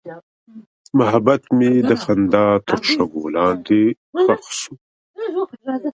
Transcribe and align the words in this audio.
محبت 0.99 1.41
مې 1.57 1.71
د 1.89 1.91
خندا 2.03 2.45
تر 2.67 2.79
شګو 2.91 3.23
لاندې 3.35 3.81
ښخ 4.25 4.43
شو. 4.59 4.73